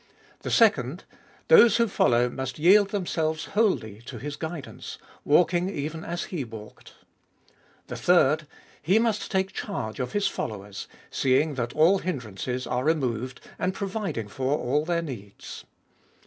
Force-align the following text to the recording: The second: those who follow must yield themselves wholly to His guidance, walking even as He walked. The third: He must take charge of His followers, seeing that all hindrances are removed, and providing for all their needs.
The 0.39 0.49
second: 0.49 1.03
those 1.47 1.77
who 1.77 1.87
follow 1.87 2.27
must 2.27 2.57
yield 2.57 2.89
themselves 2.89 3.45
wholly 3.53 4.01
to 4.07 4.17
His 4.17 4.35
guidance, 4.35 4.97
walking 5.23 5.69
even 5.69 6.03
as 6.03 6.23
He 6.23 6.43
walked. 6.43 6.93
The 7.85 7.95
third: 7.95 8.47
He 8.81 8.97
must 8.97 9.29
take 9.29 9.53
charge 9.53 9.99
of 9.99 10.13
His 10.13 10.25
followers, 10.27 10.87
seeing 11.11 11.53
that 11.53 11.73
all 11.73 11.99
hindrances 11.99 12.65
are 12.65 12.83
removed, 12.83 13.41
and 13.59 13.75
providing 13.75 14.27
for 14.27 14.57
all 14.57 14.85
their 14.85 15.03
needs. 15.03 15.65